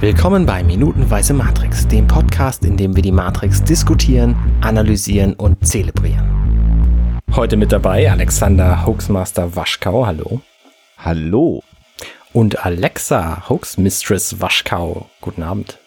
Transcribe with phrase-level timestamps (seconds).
[0.00, 7.20] Willkommen bei Minutenweise Matrix, dem Podcast, in dem wir die Matrix diskutieren, analysieren und zelebrieren.
[7.36, 10.40] Heute mit dabei Alexander Hoaxmaster Waschkau, hallo.
[10.96, 11.62] Hallo.
[12.32, 15.78] Und Alexa Hoaxmistress Waschkau, guten Abend.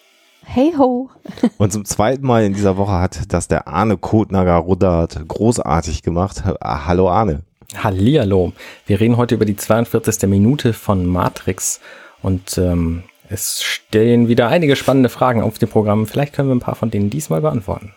[0.44, 1.10] Hey ho.
[1.58, 6.44] Und zum zweiten Mal in dieser Woche hat das der Arne Kotnager Ruddert großartig gemacht.
[6.62, 7.42] Hallo Arne.
[7.74, 8.52] Hallihallo.
[8.86, 10.28] Wir reden heute über die 42.
[10.28, 11.80] Minute von Matrix
[12.22, 16.06] und ähm, es stehen wieder einige spannende Fragen auf dem Programm.
[16.06, 17.92] Vielleicht können wir ein paar von denen diesmal beantworten.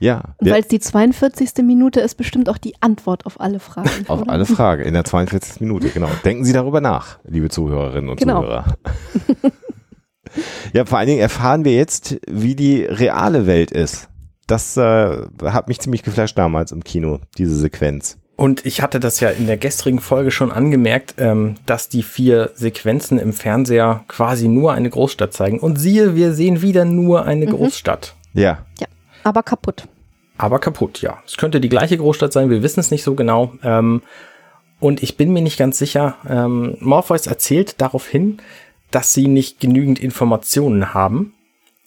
[0.00, 0.34] Ja.
[0.38, 1.64] Weil es die 42.
[1.64, 3.90] Minute ist, bestimmt auch die Antwort auf alle Fragen.
[4.08, 4.32] auf oder?
[4.32, 5.60] alle Fragen in der 42.
[5.60, 6.08] Minute, genau.
[6.24, 8.42] Denken Sie darüber nach, liebe Zuhörerinnen und genau.
[8.42, 8.76] Zuhörer.
[10.72, 14.08] ja, vor allen Dingen erfahren wir jetzt, wie die reale Welt ist.
[14.46, 18.18] Das äh, hat mich ziemlich geflasht damals im Kino, diese Sequenz.
[18.36, 22.50] Und ich hatte das ja in der gestrigen Folge schon angemerkt, ähm, dass die vier
[22.54, 25.58] Sequenzen im Fernseher quasi nur eine Großstadt zeigen.
[25.60, 27.50] Und siehe, wir sehen wieder nur eine mhm.
[27.50, 28.14] Großstadt.
[28.32, 28.64] Ja.
[28.80, 28.86] Ja,
[29.22, 29.86] aber kaputt.
[30.38, 31.22] Aber kaputt, ja.
[31.26, 33.52] Es könnte die gleiche Großstadt sein, wir wissen es nicht so genau.
[33.62, 34.02] Ähm,
[34.80, 36.16] und ich bin mir nicht ganz sicher.
[36.28, 38.38] Ähm, Morpheus erzählt darauf hin,
[38.90, 41.34] dass sie nicht genügend Informationen haben.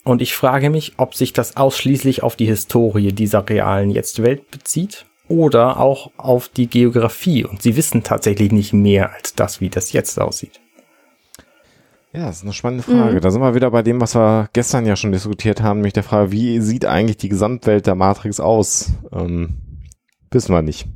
[0.03, 5.05] Und ich frage mich, ob sich das ausschließlich auf die Historie dieser realen Jetzt-Welt bezieht
[5.27, 7.45] oder auch auf die Geografie.
[7.45, 10.59] Und sie wissen tatsächlich nicht mehr als das, wie das jetzt aussieht.
[12.13, 13.15] Ja, das ist eine spannende Frage.
[13.15, 13.21] Mhm.
[13.21, 16.03] Da sind wir wieder bei dem, was wir gestern ja schon diskutiert haben, nämlich der
[16.03, 18.93] Frage, wie sieht eigentlich die Gesamtwelt der Matrix aus?
[19.11, 19.57] Ähm,
[20.31, 20.87] wissen wir nicht.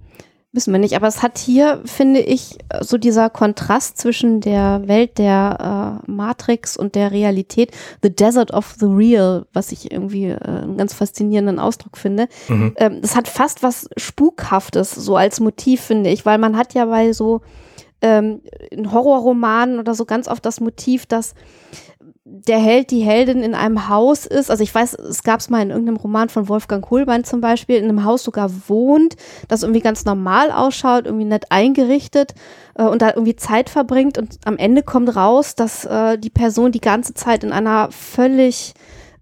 [0.51, 5.19] Wissen wir nicht, aber es hat hier, finde ich, so dieser Kontrast zwischen der Welt
[5.19, 10.39] der äh, Matrix und der Realität, The Desert of the Real, was ich irgendwie äh,
[10.43, 12.27] einen ganz faszinierenden Ausdruck finde.
[12.47, 12.73] Mhm.
[12.77, 16.85] Ähm, das hat fast was Spukhaftes, so als Motiv, finde ich, weil man hat ja
[16.85, 17.41] bei so
[18.01, 21.35] ähm, in Horrorromanen oder so ganz oft das Motiv, dass
[22.31, 25.61] der Held, die Heldin in einem Haus ist, also ich weiß, es gab es mal
[25.61, 29.15] in irgendeinem Roman von Wolfgang Kohlbein zum Beispiel, in einem Haus sogar wohnt,
[29.47, 32.35] das irgendwie ganz normal ausschaut, irgendwie nett eingerichtet
[32.75, 34.17] äh, und da irgendwie Zeit verbringt.
[34.17, 38.73] Und am Ende kommt raus, dass äh, die Person die ganze Zeit in einer völlig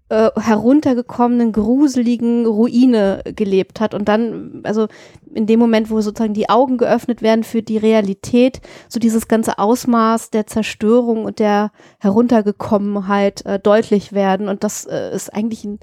[0.08, 3.94] äh, heruntergekommenen, gruseligen Ruine gelebt hat.
[3.94, 4.88] Und dann, also
[5.34, 9.58] in dem Moment, wo sozusagen die Augen geöffnet werden für die Realität, so dieses ganze
[9.58, 14.48] Ausmaß der Zerstörung und der Heruntergekommenheit äh, deutlich werden.
[14.48, 15.78] Und das äh, ist eigentlich ein,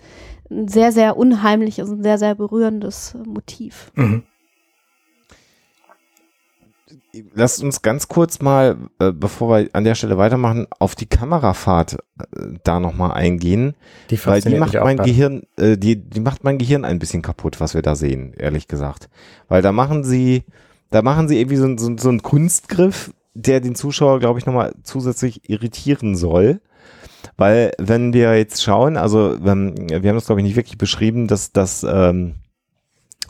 [0.49, 3.91] ein, sehr, sehr unheimliches, ein sehr, sehr berührendes Motiv.
[3.95, 4.23] Mhm.
[7.33, 11.93] Lasst uns ganz kurz mal, äh, bevor wir an der Stelle weitermachen, auf die Kamerafahrt
[11.93, 12.25] äh,
[12.63, 13.75] da nochmal eingehen.
[14.09, 17.59] Die weil die macht mein Gehirn, äh, die, die macht mein Gehirn ein bisschen kaputt,
[17.59, 19.09] was wir da sehen, ehrlich gesagt.
[19.47, 20.43] Weil da machen sie,
[20.89, 24.73] da machen sie irgendwie so, so, so einen Kunstgriff, der den Zuschauer, glaube ich, nochmal
[24.83, 26.61] zusätzlich irritieren soll.
[27.37, 31.27] Weil, wenn wir jetzt schauen, also wenn, wir haben das, glaube ich, nicht wirklich beschrieben,
[31.27, 32.35] dass das ähm,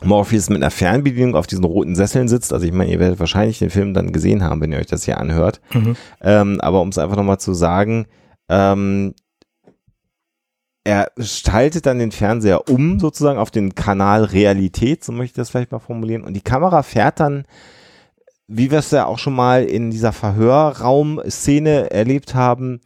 [0.04, 2.52] Morpheus mit einer Fernbedienung auf diesen roten Sesseln sitzt.
[2.52, 5.04] Also ich meine, ihr werdet wahrscheinlich den Film dann gesehen haben, wenn ihr euch das
[5.04, 5.60] hier anhört.
[5.72, 5.96] Mhm.
[6.20, 8.06] Ähm, aber um es einfach nochmal zu sagen,
[8.48, 9.14] ähm,
[10.84, 15.50] er schaltet dann den Fernseher um, sozusagen auf den Kanal Realität, so möchte ich das
[15.50, 16.22] vielleicht mal formulieren.
[16.22, 17.44] Und die Kamera fährt dann,
[18.46, 22.80] wie wir es ja auch schon mal in dieser Verhörraum-Szene erlebt haben,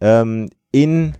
[0.00, 1.14] ähm, in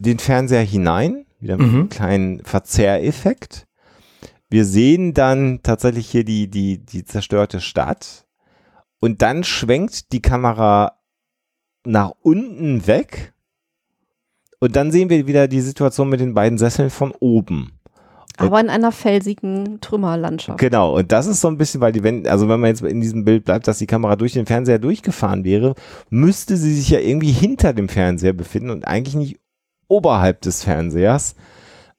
[0.00, 1.74] den Fernseher hinein, wieder mit mhm.
[1.74, 3.67] einem kleinen Verzerreffekt.
[4.50, 8.26] Wir sehen dann tatsächlich hier die, die, die zerstörte Stadt
[9.00, 10.98] und dann schwenkt die Kamera
[11.84, 13.34] nach unten weg
[14.60, 17.72] und dann sehen wir wieder die Situation mit den beiden Sesseln von oben.
[18.38, 20.60] Aber in einer felsigen Trümmerlandschaft.
[20.60, 23.00] Genau, und das ist so ein bisschen, weil die, wenn, also wenn man jetzt in
[23.00, 25.74] diesem Bild bleibt, dass die Kamera durch den Fernseher durchgefahren wäre,
[26.08, 29.40] müsste sie sich ja irgendwie hinter dem Fernseher befinden und eigentlich nicht
[29.88, 31.34] oberhalb des Fernsehers.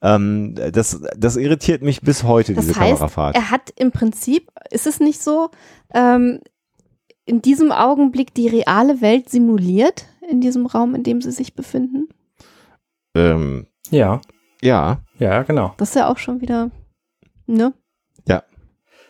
[0.02, 3.36] Ähm, das, das irritiert mich bis heute, das diese heißt, Kamerafahrt.
[3.36, 5.50] Er hat im Prinzip, ist es nicht so,
[5.94, 6.40] ähm,
[7.26, 12.08] in diesem Augenblick die reale Welt simuliert, in diesem Raum, in dem sie sich befinden?
[13.14, 14.22] Ähm, ja.
[14.62, 15.00] Ja.
[15.18, 15.74] Ja, genau.
[15.78, 16.72] Das ist ja auch schon wieder,
[17.46, 17.74] ne?
[18.28, 18.44] Ja.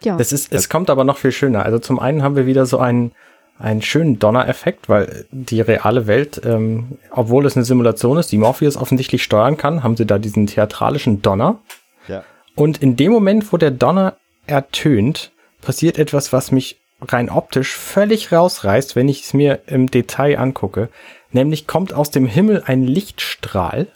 [0.03, 0.17] Ja.
[0.17, 1.63] Das ist, es kommt aber noch viel schöner.
[1.63, 3.13] Also zum einen haben wir wieder so einen
[3.59, 8.77] einen schönen Donner-Effekt, weil die reale Welt, ähm, obwohl es eine Simulation ist, die Morpheus
[8.77, 11.59] offensichtlich steuern kann, haben sie da diesen theatralischen Donner.
[12.07, 12.23] Ja.
[12.55, 14.15] Und in dem Moment, wo der Donner
[14.47, 20.39] ertönt, passiert etwas, was mich rein optisch völlig rausreißt, wenn ich es mir im Detail
[20.39, 20.89] angucke.
[21.31, 23.87] Nämlich kommt aus dem Himmel ein Lichtstrahl.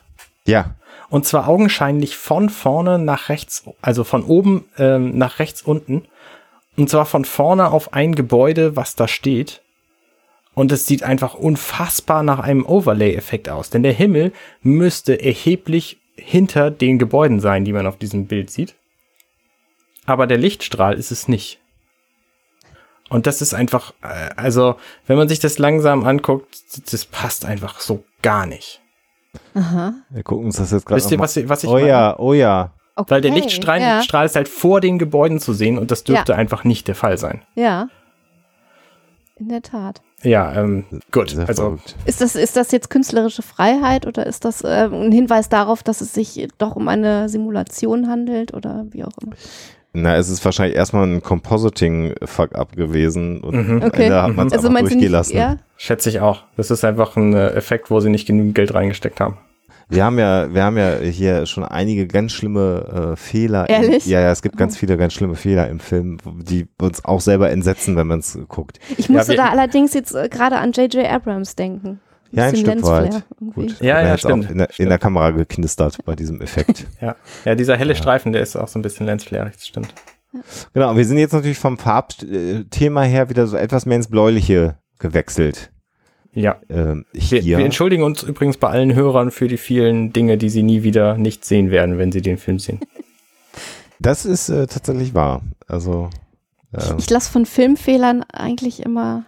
[0.45, 0.75] Ja.
[1.09, 6.05] Und zwar augenscheinlich von vorne nach rechts, also von oben ähm, nach rechts unten
[6.77, 9.61] und zwar von vorne auf ein Gebäude, was da steht.
[10.55, 13.71] Und es sieht einfach unfassbar nach einem Overlay-Effekt aus.
[13.71, 14.31] Denn der Himmel
[14.61, 18.75] müsste erheblich hinter den Gebäuden sein, die man auf diesem Bild sieht.
[20.05, 21.59] Aber der Lichtstrahl ist es nicht.
[23.09, 24.75] Und das ist einfach, äh, also,
[25.07, 26.55] wenn man sich das langsam anguckt,
[26.91, 28.81] das passt einfach so gar nicht.
[29.55, 29.93] Aha.
[30.09, 31.87] Wir gucken uns das jetzt gerade Wisst ihr, was, was ich Oh meine?
[31.87, 32.73] ja, oh ja.
[32.95, 34.23] Okay, Weil der Lichtstrahl ja.
[34.23, 36.37] ist halt vor den Gebäuden zu sehen und das dürfte ja.
[36.37, 37.41] einfach nicht der Fall sein.
[37.55, 37.87] Ja.
[39.35, 40.01] In der Tat.
[40.21, 41.35] Ja, ähm, gut.
[41.47, 45.81] Also ist das, ist das jetzt künstlerische Freiheit oder ist das äh, ein Hinweis darauf,
[45.81, 49.35] dass es sich doch um eine Simulation handelt oder wie auch immer?
[49.93, 53.83] Na, es ist wahrscheinlich erstmal ein Compositing-Fuck-up gewesen und mhm.
[53.83, 54.09] okay.
[54.09, 55.35] da hat man es also einfach durchgelassen.
[55.35, 55.57] Nicht, ja?
[55.77, 56.43] Schätze ich auch.
[56.57, 59.37] Das ist einfach ein äh, Effekt, wo sie nicht genügend Geld reingesteckt haben.
[59.89, 63.69] Wir haben ja, wir haben ja hier schon einige ganz schlimme äh, Fehler.
[63.69, 64.05] Ehrlich?
[64.05, 67.21] In, ja, ja, es gibt ganz viele ganz schlimme Fehler im Film, die uns auch
[67.21, 68.79] selber entsetzen, wenn man es guckt.
[68.97, 71.05] Ich musste ja, da allerdings jetzt äh, gerade an J.J.
[71.05, 71.99] Abrams denken.
[72.31, 73.23] Ja, ein Stück weit.
[73.53, 73.79] Gut.
[73.79, 74.49] Ja, ja, stimmt.
[74.49, 76.87] In der, in der, Kamera geknistert bei diesem Effekt.
[77.01, 77.15] ja.
[77.45, 77.99] ja, dieser helle ja.
[77.99, 79.93] Streifen, der ist auch so ein bisschen lensflärig, das stimmt.
[80.73, 85.71] Genau, wir sind jetzt natürlich vom Farbthema her wieder so etwas mehr ins Bläuliche gewechselt.
[86.33, 86.57] Ja.
[86.69, 90.63] Ähm, wir, wir, entschuldigen uns übrigens bei allen Hörern für die vielen Dinge, die sie
[90.63, 92.79] nie wieder nicht sehen werden, wenn sie den Film sehen.
[93.99, 95.43] Das ist äh, tatsächlich wahr.
[95.65, 96.09] Also
[96.73, 99.23] äh, ich, ich lasse von Filmfehlern eigentlich immer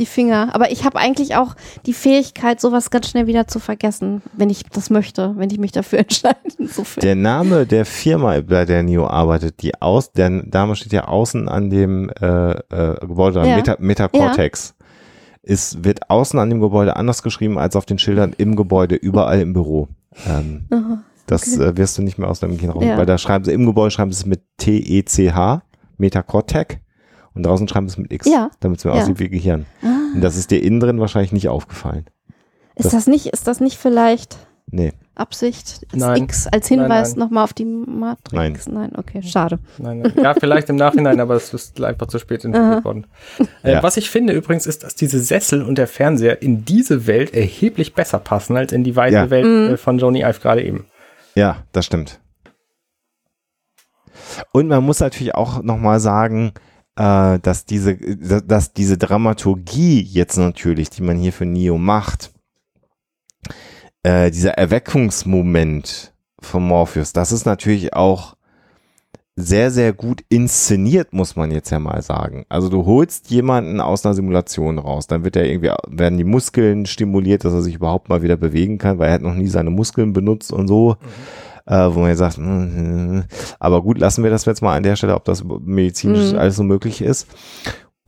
[0.00, 0.50] die Finger.
[0.54, 1.54] Aber ich habe eigentlich auch
[1.86, 5.72] die Fähigkeit, sowas ganz schnell wieder zu vergessen, wenn ich das möchte, wenn ich mich
[5.72, 6.38] dafür entscheide.
[6.58, 7.02] Insofern.
[7.02, 11.48] Der Name der Firma, bei der Neo arbeitet, die aus, der Name steht ja außen
[11.48, 13.56] an dem äh, äh, Gebäude, ja.
[13.56, 14.74] Meta, Metacortex.
[14.78, 14.79] Ja.
[15.42, 19.40] Es wird außen an dem Gebäude anders geschrieben als auf den Schildern im Gebäude, überall
[19.40, 19.88] im Büro.
[20.26, 21.64] Ähm, Aha, das okay.
[21.64, 22.98] äh, wirst du nicht mehr aus deinem Gehirn raus, ja.
[22.98, 25.62] weil da schreiben sie im Gebäude schreiben sie es mit T-E-C-H,
[25.96, 26.76] Metacortex
[27.34, 28.50] und draußen schreiben sie es mit X, ja.
[28.60, 29.00] damit es mir ja.
[29.00, 29.66] aussieht wie Gehirn.
[29.82, 30.14] Ah.
[30.14, 32.06] Und das ist dir innen drin wahrscheinlich nicht aufgefallen.
[32.74, 34.38] Ist das, das nicht, ist das nicht vielleicht
[34.70, 34.92] nee.
[35.20, 36.24] Absicht, das nein.
[36.24, 38.66] X als Hinweis nochmal auf die Matrix?
[38.66, 38.90] Nein.
[38.90, 39.58] Nein, okay, schade.
[39.78, 40.12] Nein, nein.
[40.22, 43.06] Ja, vielleicht im Nachhinein, aber es ist einfach zu spät entwickelt worden.
[43.62, 43.82] Äh, ja.
[43.82, 47.94] Was ich finde übrigens ist, dass diese Sessel und der Fernseher in diese Welt erheblich
[47.94, 49.30] besser passen als in die weite ja.
[49.30, 49.74] Welt mhm.
[49.74, 50.86] Äh, von Johnny Ive gerade eben.
[51.34, 52.20] Ja, das stimmt.
[54.52, 56.52] Und man muss natürlich auch nochmal sagen,
[56.96, 62.30] äh, dass diese, dass diese Dramaturgie jetzt natürlich, die man hier für Neo macht,
[64.02, 68.36] äh, dieser Erweckungsmoment von Morpheus, das ist natürlich auch
[69.36, 72.44] sehr, sehr gut inszeniert, muss man jetzt ja mal sagen.
[72.48, 76.84] Also du holst jemanden aus einer Simulation raus, dann wird er irgendwie, werden die Muskeln
[76.84, 79.70] stimuliert, dass er sich überhaupt mal wieder bewegen kann, weil er hat noch nie seine
[79.70, 80.96] Muskeln benutzt und so.
[81.00, 83.20] Mhm äh, wo man jetzt sagt, mm,
[83.58, 86.38] aber gut, lassen wir das jetzt mal an der Stelle, ob das medizinisch mhm.
[86.38, 87.28] alles so möglich ist.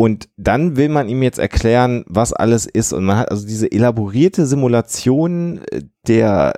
[0.02, 2.93] Und dann will man ihm jetzt erklären, was alles ist.
[2.93, 6.54] Und man hat also diese elaborierte Simulation äh, der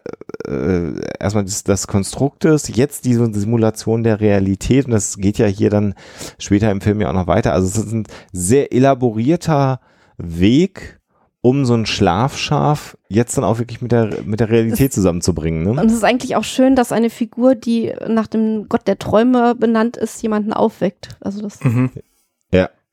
[0.48, 4.86] äh, erstmal des, des Konstruktes, jetzt diese Simulation der Realität.
[4.86, 5.92] Und das geht ja hier dann
[6.38, 7.52] später im Film ja auch noch weiter.
[7.52, 9.80] Also es ist ein sehr elaborierter
[10.16, 11.02] Weg,
[11.42, 15.64] um so ein Schlafschaf jetzt dann auch wirklich mit der, mit der Realität das, zusammenzubringen.
[15.64, 15.82] Ne?
[15.82, 19.54] Und es ist eigentlich auch schön, dass eine Figur, die nach dem Gott der Träume
[19.54, 21.18] benannt ist, jemanden aufweckt.
[21.20, 21.90] Also das mhm.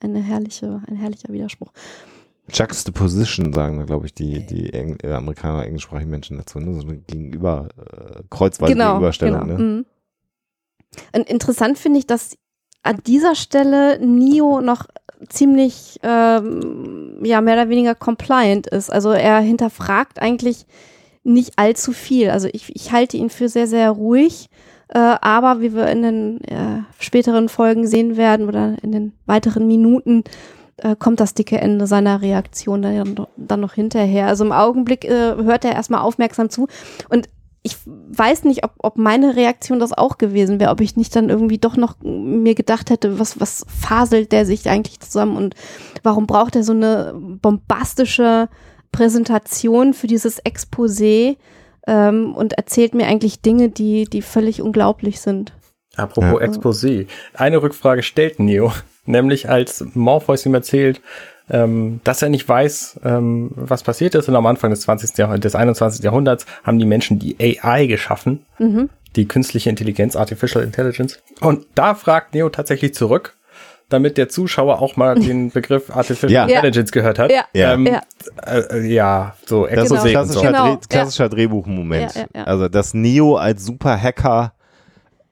[0.02, 1.72] Eine herrliche, ein herrlicher Widerspruch.
[2.52, 6.60] Juxtaposition sagen da, glaube ich, die, die Eng äh, Amerikaner, englischsprachigen Menschen dazu.
[6.60, 6.74] Ne?
[6.74, 9.48] So eine gegenüber, äh, kreuzweise genau, Gegenüberstellung.
[9.48, 9.58] Genau.
[9.58, 9.64] Ne?
[9.64, 9.86] Mhm.
[11.28, 12.38] Interessant finde ich, dass
[12.84, 14.88] an dieser Stelle Neo noch
[15.30, 18.92] ziemlich, ähm, ja, mehr oder weniger compliant ist.
[18.92, 20.66] Also er hinterfragt eigentlich
[21.24, 22.30] nicht allzu viel.
[22.30, 24.50] Also ich, ich halte ihn für sehr, sehr ruhig.
[24.94, 29.68] Äh, aber wie wir in den äh, späteren Folgen sehen werden oder in den weiteren
[29.68, 30.24] Minuten,
[30.78, 34.28] äh, kommt das dicke Ende seiner Reaktion dann, dann noch hinterher.
[34.28, 36.68] Also im Augenblick äh, hört er erstmal aufmerksam zu.
[37.10, 37.30] Und
[37.64, 41.30] ich weiß nicht, ob, ob meine Reaktion das auch gewesen wäre, ob ich nicht dann
[41.30, 45.56] irgendwie doch noch mir gedacht hätte, was, was faselt der sich eigentlich zusammen und
[46.02, 48.50] warum braucht er so eine bombastische
[48.92, 51.38] Präsentation für dieses Exposé
[51.88, 55.54] ähm, und erzählt mir eigentlich Dinge, die, die völlig unglaublich sind.
[55.96, 56.48] Apropos ja.
[56.48, 57.08] Exposé.
[57.34, 58.72] Eine Rückfrage stellt Neo,
[59.06, 61.02] nämlich als Morpheus ihm erzählt,
[61.50, 64.30] ähm, dass er nicht weiß, ähm, was passiert ist.
[64.30, 65.18] Und am Anfang des 20.
[65.18, 66.04] Jahrhunderts, des 21.
[66.04, 68.90] Jahrhunderts haben die Menschen die AI geschaffen, mhm.
[69.16, 71.22] die künstliche Intelligenz, Artificial Intelligence.
[71.42, 73.36] Und da fragt Neo tatsächlich zurück,
[73.94, 76.56] damit der Zuschauer auch mal den Begriff Artificial ja.
[76.56, 77.32] Intelligence gehört hat.
[77.32, 78.02] Ja, ähm, ja.
[78.46, 80.76] Äh, ja so Das ist ein klassischer, genau.
[80.76, 82.28] Dreh, klassischer Drehbuchmoment.
[82.34, 84.54] Also, dass Neo als Super-Hacker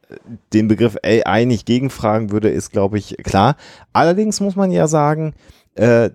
[0.10, 0.16] äh,
[0.54, 3.56] den Begriff AI nicht gegenfragen würde, ist, glaube ich, klar.
[3.94, 5.34] Allerdings muss man ja sagen,
[5.76, 6.10] äh,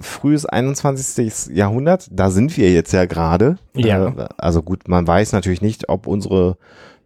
[0.00, 1.54] frühes 21.
[1.54, 3.58] Jahrhundert, da sind wir jetzt ja gerade.
[3.74, 4.08] Ja.
[4.08, 6.56] Äh, also gut, man weiß natürlich nicht, ob unsere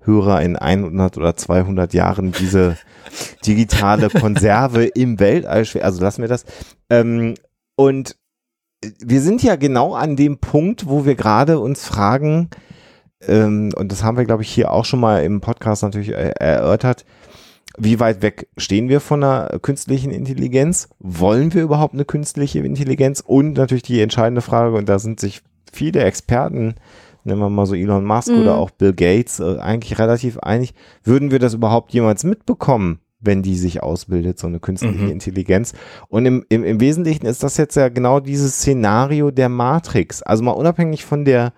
[0.06, 2.76] Hörer in 100 oder 200 Jahren diese
[3.44, 6.44] digitale Konserve im Weltall, also lassen wir das.
[6.90, 7.34] Ähm,
[7.76, 8.16] und
[9.00, 12.50] wir sind ja genau an dem Punkt, wo wir gerade uns fragen,
[13.26, 16.32] ähm, und das haben wir, glaube ich, hier auch schon mal im Podcast natürlich äh,
[16.38, 17.04] erörtert,
[17.78, 20.88] wie weit weg stehen wir von einer künstlichen Intelligenz?
[20.98, 23.22] Wollen wir überhaupt eine künstliche Intelligenz?
[23.24, 26.76] Und natürlich die entscheidende Frage, und da sind sich viele Experten,
[27.26, 28.42] nennen wir mal so Elon Musk mhm.
[28.42, 33.00] oder auch Bill Gates, äh, eigentlich relativ einig, würden wir das überhaupt jemals mitbekommen?
[33.18, 35.10] wenn die sich ausbildet, so eine künstliche mhm.
[35.10, 35.72] Intelligenz.
[36.08, 40.22] Und im, im, im Wesentlichen ist das jetzt ja genau dieses Szenario der Matrix.
[40.22, 41.52] Also mal unabhängig von der,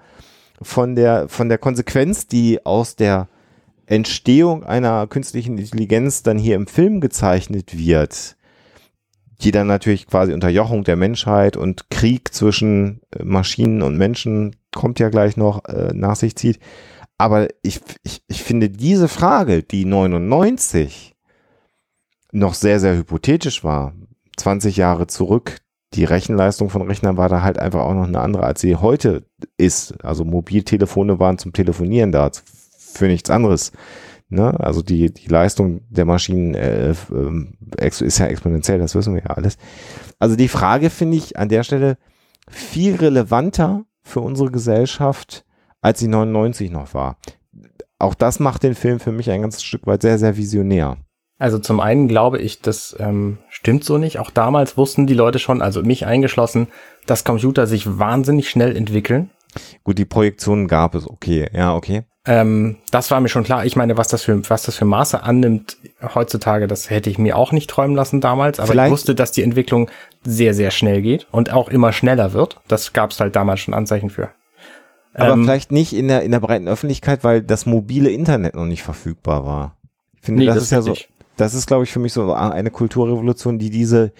[0.62, 3.28] von der, von der Konsequenz, die aus der
[3.86, 8.36] Entstehung einer künstlichen Intelligenz dann hier im Film gezeichnet wird,
[9.40, 15.00] die dann natürlich quasi Unterjochung der Menschheit und Krieg zwischen äh, Maschinen und Menschen kommt
[15.00, 16.60] ja gleich noch äh, nach sich zieht.
[17.18, 21.16] Aber ich, ich, ich finde diese Frage, die 99
[22.30, 23.92] noch sehr, sehr hypothetisch war,
[24.36, 25.58] 20 Jahre zurück,
[25.94, 29.26] die Rechenleistung von Rechnern war da halt einfach auch noch eine andere, als sie heute
[29.56, 30.04] ist.
[30.04, 33.72] Also Mobiltelefone waren zum Telefonieren da, für nichts anderes.
[34.28, 34.60] Ne?
[34.60, 39.30] Also die, die Leistung der Maschinen äh, äh, ist ja exponentiell, das wissen wir ja
[39.30, 39.56] alles.
[40.20, 41.96] Also die Frage finde ich an der Stelle
[42.48, 45.44] viel relevanter für unsere Gesellschaft,
[45.80, 47.18] als sie 99 noch war.
[47.98, 50.96] Auch das macht den Film für mich ein ganzes Stück weit sehr, sehr visionär.
[51.38, 54.18] Also zum einen glaube ich, das ähm, stimmt so nicht.
[54.18, 56.66] Auch damals wussten die Leute schon, also mich eingeschlossen,
[57.06, 59.30] dass Computer sich wahnsinnig schnell entwickeln.
[59.84, 62.02] Gut, die Projektionen gab es, okay, ja, okay.
[62.26, 63.64] Ähm, das war mir schon klar.
[63.64, 65.78] Ich meine, was das für, was das für Maße annimmt
[66.14, 68.60] heutzutage, das hätte ich mir auch nicht träumen lassen damals.
[68.60, 68.88] Aber Vielleicht.
[68.88, 69.90] ich wusste, dass die Entwicklung
[70.24, 72.60] sehr, sehr schnell geht und auch immer schneller wird.
[72.68, 74.30] Das gab es halt damals schon Anzeichen für.
[75.14, 78.66] Aber ähm, vielleicht nicht in der, in der breiten Öffentlichkeit, weil das mobile Internet noch
[78.66, 79.76] nicht verfügbar war.
[80.16, 80.92] Ich finde, nee, das, das ist ja so.
[80.92, 84.12] Ich das ist, glaube ich, für mich so eine Kulturrevolution, die diese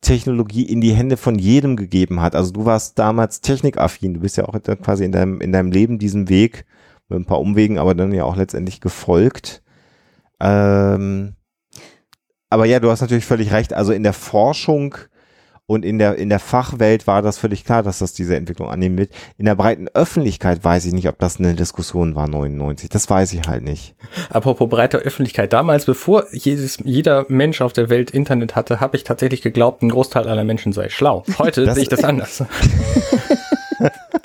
[0.00, 2.34] Technologie in die Hände von jedem gegeben hat.
[2.34, 5.98] Also du warst damals technikaffin, du bist ja auch quasi in deinem, in deinem Leben
[5.98, 6.64] diesen Weg,
[7.08, 9.62] mit ein paar Umwegen, aber dann ja auch letztendlich gefolgt.
[10.40, 11.34] Ähm,
[12.48, 13.72] aber ja, du hast natürlich völlig recht.
[13.74, 14.94] Also in der Forschung
[15.70, 18.98] und in der, in der Fachwelt war das völlig klar, dass das diese Entwicklung annehmen
[18.98, 19.12] wird.
[19.38, 22.88] In der breiten Öffentlichkeit weiß ich nicht, ob das eine Diskussion war, 99.
[22.88, 23.94] Das weiß ich halt nicht.
[24.30, 25.52] Apropos breite Öffentlichkeit.
[25.52, 29.90] Damals, bevor jedes, jeder Mensch auf der Welt Internet hatte, habe ich tatsächlich geglaubt, ein
[29.90, 31.22] Großteil aller Menschen sei schlau.
[31.38, 32.42] Heute sehe ich das anders.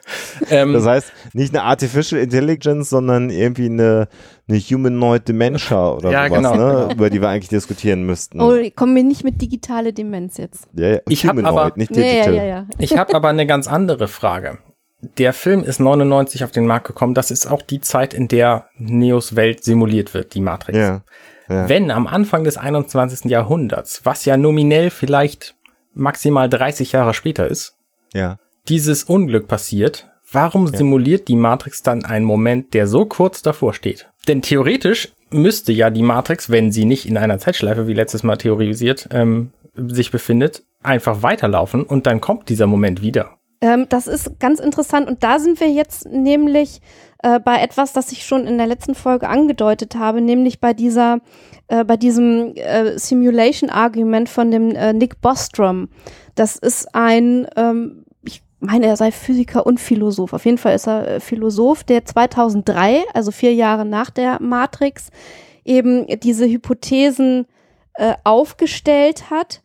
[0.49, 4.07] ähm, das heißt, nicht eine Artificial Intelligence, sondern irgendwie eine,
[4.47, 6.93] eine Humanoid Dementia oder ja, sowas, genau, ne?
[6.93, 8.41] Über die wir eigentlich diskutieren müssten.
[8.41, 10.67] Oh, kommen wir nicht mit digitale Demenz jetzt.
[10.73, 10.99] Ja, ja.
[11.09, 12.35] Ich habe aber, nicht digital.
[12.35, 14.57] Ja, ja, ja, Ich habe aber eine ganz andere Frage.
[15.17, 17.13] Der Film ist 99 auf den Markt gekommen.
[17.13, 20.77] Das ist auch die Zeit, in der Neos Welt simuliert wird, die Matrix.
[20.77, 21.03] Ja,
[21.47, 21.69] ja.
[21.69, 23.29] Wenn am Anfang des 21.
[23.29, 25.55] Jahrhunderts, was ja nominell vielleicht
[25.93, 27.75] maximal 30 Jahre später ist,
[28.13, 30.77] ja dieses Unglück passiert, warum ja.
[30.77, 34.07] simuliert die Matrix dann einen Moment, der so kurz davor steht?
[34.27, 38.37] Denn theoretisch müsste ja die Matrix, wenn sie nicht in einer Zeitschleife, wie letztes Mal
[38.37, 43.31] theorisiert, ähm, sich befindet, einfach weiterlaufen und dann kommt dieser Moment wieder.
[43.61, 46.81] Ähm, das ist ganz interessant und da sind wir jetzt nämlich
[47.23, 51.19] äh, bei etwas, das ich schon in der letzten Folge angedeutet habe, nämlich bei dieser,
[51.67, 55.89] äh, bei diesem äh, Simulation-Argument von dem äh, Nick Bostrom.
[56.35, 58.04] Das ist ein ähm,
[58.59, 60.33] meine, er sei Physiker und Philosoph.
[60.33, 65.09] Auf jeden Fall ist er äh, Philosoph, der 2003, also vier Jahre nach der Matrix,
[65.63, 67.47] eben diese Hypothesen
[67.95, 69.61] äh, aufgestellt hat.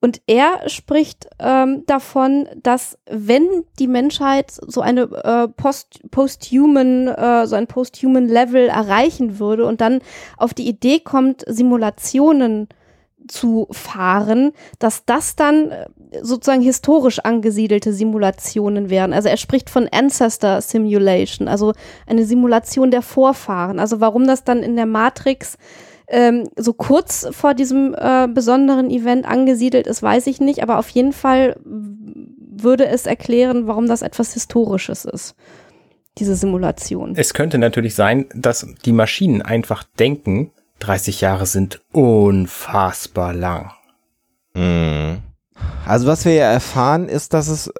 [0.00, 3.48] Und er spricht ähm, davon, dass wenn
[3.78, 9.80] die Menschheit so eine äh, Post, Posthuman, äh, so ein Posthuman Level erreichen würde und
[9.80, 10.00] dann
[10.36, 12.83] auf die Idee kommt, Simulationen äh,
[13.28, 15.86] zu fahren, dass das dann äh,
[16.22, 19.12] sozusagen historisch angesiedelte Simulationen wären.
[19.12, 21.72] Also er spricht von Ancestor Simulation, also
[22.06, 23.78] eine Simulation der Vorfahren.
[23.78, 25.56] Also warum das dann in der Matrix
[26.06, 30.88] ähm, so kurz vor diesem äh, besonderen Event angesiedelt ist, weiß ich nicht, aber auf
[30.90, 35.34] jeden Fall würde es erklären, warum das etwas Historisches ist
[36.18, 37.14] diese Simulation.
[37.16, 43.70] Es könnte natürlich sein, dass die Maschinen einfach denken, 30 Jahre sind unfassbar lang.
[44.54, 45.18] Mhm.
[45.86, 47.72] Also was wir ja erfahren ist, dass es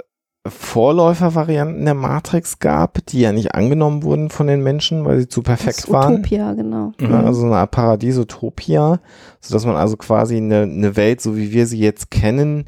[0.46, 5.42] Vorläufervarianten der Matrix gab, die ja nicht angenommen wurden von den Menschen, weil sie zu
[5.42, 6.14] perfekt das waren.
[6.14, 6.92] Utopia, genau.
[7.00, 9.00] Ja, also eine Paradiesutopia,
[9.40, 12.66] sodass man also quasi eine, eine Welt, so wie wir sie jetzt kennen,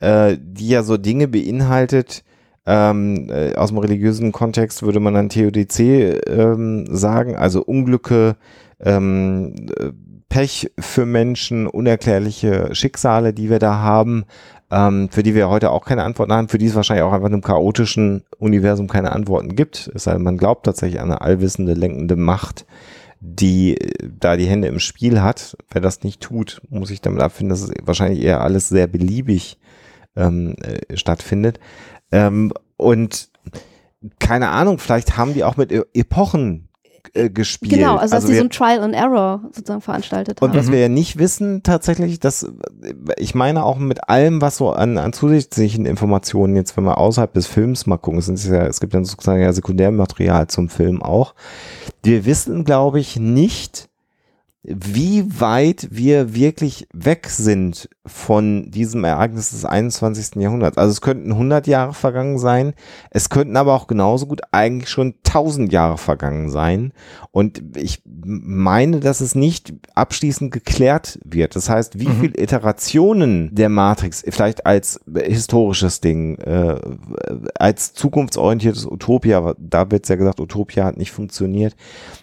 [0.00, 2.24] äh, die ja so Dinge beinhaltet,
[2.66, 5.80] ähm, äh, aus dem religiösen Kontext würde man dann TODC
[6.28, 8.36] ähm, sagen, also Unglücke,
[8.80, 9.54] ähm,
[10.28, 14.24] Pech für Menschen, unerklärliche Schicksale, die wir da haben,
[14.70, 17.28] ähm, für die wir heute auch keine Antworten haben, für die es wahrscheinlich auch einfach
[17.28, 19.90] in einem chaotischen Universum keine Antworten gibt.
[19.94, 22.64] Es sei denn, man glaubt tatsächlich an eine allwissende, lenkende Macht,
[23.20, 25.56] die äh, da die Hände im Spiel hat.
[25.70, 29.58] Wer das nicht tut, muss ich damit abfinden, dass es wahrscheinlich eher alles sehr beliebig
[30.16, 31.60] ähm, äh, stattfindet.
[32.12, 33.30] Ähm, und
[34.18, 36.68] keine Ahnung, vielleicht haben die auch mit e Epochen
[37.14, 37.72] äh, gespielt.
[37.72, 40.50] Genau, also, dass sie so ein Trial and Error sozusagen veranstaltet haben.
[40.50, 42.50] Und was wir ja nicht wissen tatsächlich, dass
[43.16, 47.32] ich meine auch mit allem, was so an, an zusätzlichen Informationen jetzt, wenn wir außerhalb
[47.34, 51.02] des Films mal gucken, es, sind ja, es gibt dann sozusagen ja Sekundärmaterial zum Film
[51.02, 51.34] auch.
[52.02, 53.88] Wir wissen, glaube ich, nicht,
[54.64, 60.36] wie weit wir wirklich weg sind von diesem Ereignis des 21.
[60.36, 60.78] Jahrhunderts.
[60.78, 62.74] Also es könnten 100 Jahre vergangen sein,
[63.10, 66.92] es könnten aber auch genauso gut eigentlich schon 1000 Jahre vergangen sein.
[67.30, 71.56] Und ich meine, dass es nicht abschließend geklärt wird.
[71.56, 72.20] Das heißt, wie mhm.
[72.20, 76.78] viele Iterationen der Matrix vielleicht als historisches Ding, äh,
[77.54, 81.74] als zukunftsorientiertes Utopia, da wird es ja gesagt, Utopia hat nicht funktioniert,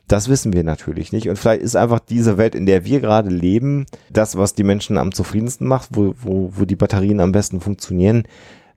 [0.08, 1.30] das wissen wir natürlich nicht.
[1.30, 4.98] Und vielleicht ist einfach diese Welt, in der wir gerade leben, das, was die Menschen
[4.98, 8.24] am zufriedensten macht, wo, wo, wo die Batterien am besten funktionieren.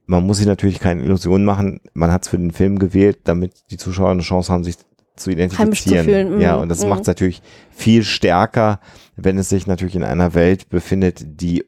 [0.06, 1.80] Man muss sich natürlich keine Illusionen machen.
[1.94, 4.76] Man hat es für den Film gewählt, damit die Zuschauer eine Chance haben, sich
[5.16, 6.04] zu identifizieren.
[6.04, 6.40] Zu fühlen.
[6.40, 6.62] Ja, mhm.
[6.62, 6.90] und das mhm.
[6.90, 8.80] macht es natürlich viel stärker,
[9.16, 11.64] wenn es sich natürlich in einer Welt befindet, die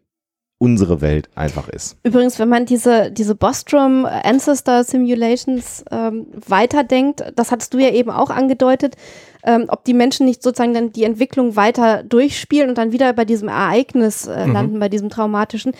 [0.58, 1.98] unsere Welt einfach ist.
[2.04, 8.10] Übrigens, wenn man diese, diese Bostrom Ancestor Simulations ähm, weiterdenkt, das hattest du ja eben
[8.10, 8.96] auch angedeutet,
[9.42, 13.24] ähm, ob die Menschen nicht sozusagen dann die Entwicklung weiter durchspielen und dann wieder bei
[13.24, 14.52] diesem Ereignis äh, mhm.
[14.52, 15.72] landen, bei diesem traumatischen.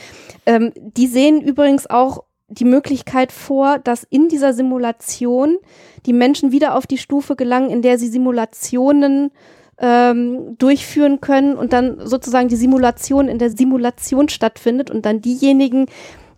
[0.45, 5.57] Ähm, die sehen übrigens auch die Möglichkeit vor, dass in dieser Simulation
[6.07, 9.31] die Menschen wieder auf die Stufe gelangen, in der sie Simulationen
[9.79, 15.87] ähm, durchführen können und dann sozusagen die Simulation in der Simulation stattfindet und dann diejenigen,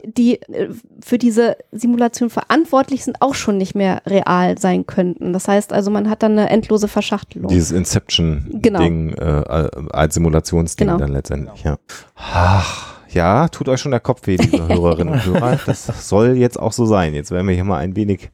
[0.04, 0.68] die äh,
[1.04, 5.32] für diese Simulation verantwortlich sind, auch schon nicht mehr real sein könnten.
[5.32, 7.48] Das heißt also, man hat dann eine endlose Verschachtelung.
[7.48, 9.40] Dieses Inception-Ding genau.
[9.42, 10.98] äh, als Simulationsding genau.
[10.98, 11.76] dann letztendlich, ja.
[12.14, 15.58] Ach, ja, tut euch schon der Kopf weh, liebe Hörerinnen und Hörer.
[15.66, 17.14] Das soll jetzt auch so sein.
[17.14, 18.30] Jetzt werden wir hier mal ein wenig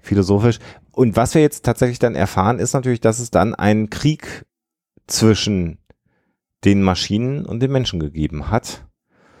[0.00, 0.58] philosophisch.
[0.90, 4.44] Und was wir jetzt tatsächlich dann erfahren, ist natürlich, dass es dann einen Krieg
[5.06, 5.78] zwischen
[6.64, 8.84] den Maschinen und den Menschen gegeben hat.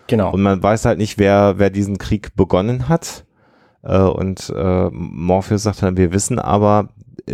[0.06, 0.32] Genau.
[0.32, 3.24] Und man weiß halt nicht, wer, wer diesen Krieg begonnen hat.
[3.82, 6.90] Äh, und äh, Morpheus sagt dann, wir wissen aber,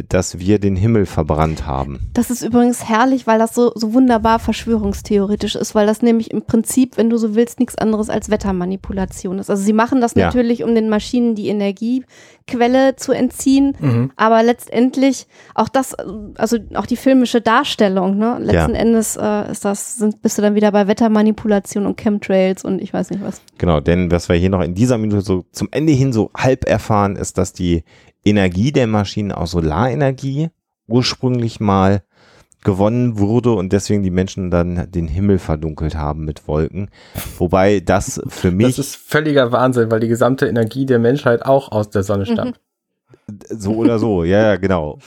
[0.08, 2.00] dass wir den Himmel verbrannt haben.
[2.14, 6.42] Das ist übrigens herrlich, weil das so, so wunderbar verschwörungstheoretisch ist, weil das nämlich im
[6.42, 9.50] Prinzip, wenn du so willst, nichts anderes als Wettermanipulation ist.
[9.50, 10.26] Also sie machen das ja.
[10.26, 14.12] natürlich, um den Maschinen die Energiequelle zu entziehen, mhm.
[14.16, 15.94] aber letztendlich auch das,
[16.36, 18.38] also auch die filmische Darstellung, ne?
[18.40, 18.80] Letzten ja.
[18.80, 22.94] Endes äh, ist das, sind, bist du dann wieder bei Wettermanipulation und Chemtrails und ich
[22.94, 23.42] weiß nicht was.
[23.58, 26.66] Genau, denn was wir hier noch in dieser Minute so zum Ende hin so halb
[26.66, 27.84] erfahren, ist, dass die
[28.24, 30.50] Energie der Maschinen aus Solarenergie
[30.86, 32.02] ursprünglich mal
[32.64, 36.90] gewonnen wurde und deswegen die Menschen dann den Himmel verdunkelt haben mit Wolken.
[37.38, 38.76] Wobei das für mich.
[38.76, 42.60] Das ist völliger Wahnsinn, weil die gesamte Energie der Menschheit auch aus der Sonne stammt.
[43.26, 43.38] Mhm.
[43.48, 44.98] So oder so, ja, ja, genau.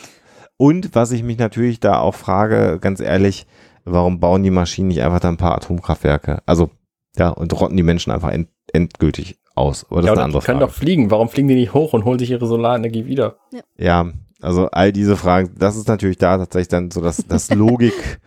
[0.58, 3.45] Und was ich mich natürlich da auch frage, ganz ehrlich,
[3.84, 6.41] warum bauen die Maschinen nicht einfach da ein paar Atomkraftwerke?
[6.45, 6.69] Also,
[7.17, 9.89] ja, und rotten die Menschen einfach end, endgültig aus.
[9.89, 10.71] Oder das ja, ist eine andere die können Frage.
[10.71, 11.11] doch fliegen.
[11.11, 13.37] Warum fliegen die nicht hoch und holen sich ihre Solarenergie wieder?
[13.51, 13.61] Ja.
[13.77, 18.19] ja, also all diese Fragen, das ist natürlich da tatsächlich dann so das, das Logik.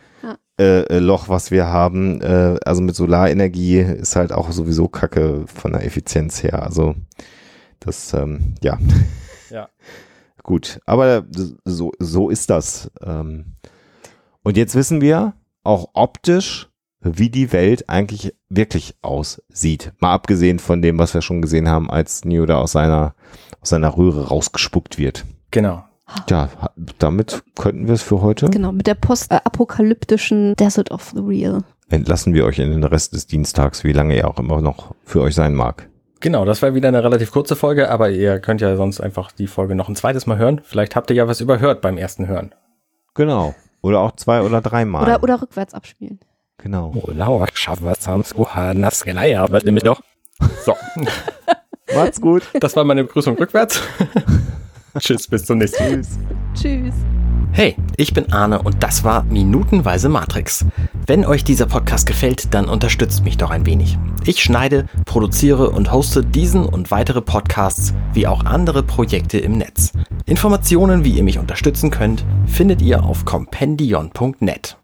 [0.61, 5.45] Äh, äh, Loch, was wir haben, äh, also mit Solarenergie ist halt auch sowieso Kacke
[5.47, 6.65] von der Effizienz her.
[6.65, 6.97] Also
[7.79, 8.77] das, ähm, ja.
[9.51, 9.69] Ja.
[10.43, 11.25] Gut, aber
[11.65, 12.91] so, so ist das.
[13.03, 13.57] Ähm.
[14.43, 16.68] Und jetzt wissen wir auch optisch,
[17.01, 19.93] wie die Welt eigentlich wirklich aussieht.
[19.99, 23.15] Mal abgesehen von dem, was wir schon gesehen haben, als Neo da aus seiner,
[23.61, 25.25] aus seiner Röhre rausgespuckt wird.
[25.51, 25.85] Genau.
[26.31, 26.49] Ja,
[26.99, 28.49] damit könnten wir es für heute.
[28.49, 31.63] Genau, mit der postapokalyptischen Desert of the Real.
[31.91, 35.21] Entlassen wir euch in den Rest des Dienstags, wie lange er auch immer noch für
[35.21, 35.89] euch sein mag.
[36.21, 39.47] Genau, das war wieder eine relativ kurze Folge, aber ihr könnt ja sonst einfach die
[39.47, 40.61] Folge noch ein zweites Mal hören.
[40.65, 42.55] Vielleicht habt ihr ja was überhört beim ersten Hören.
[43.15, 43.55] Genau.
[43.83, 45.05] Oder auch zwei oder dreimal.
[45.05, 46.19] Oder, oder rückwärts abspielen.
[46.59, 46.93] Genau.
[46.95, 47.47] Oh, lauer
[48.75, 49.05] nass
[49.43, 50.01] aber nämlich doch.
[50.65, 50.75] So.
[51.95, 52.43] Macht's gut.
[52.61, 53.81] Das war meine Begrüßung rückwärts.
[54.99, 55.91] Tschüss, bis zum nächsten Mal.
[55.93, 56.19] Tschüss.
[56.55, 56.95] Tschüss.
[57.53, 60.67] Hey, ich bin Arne und das war Minutenweise Matrix.
[61.07, 63.99] Wenn euch dieser Podcast gefällt, dann unterstützt mich doch ein wenig.
[64.27, 69.93] Ich schneide, produziere und hoste diesen und weitere Podcasts wie auch andere Projekte im Netz.
[70.27, 74.77] Informationen, wie ihr mich unterstützen könnt, findet ihr auf compendion.net.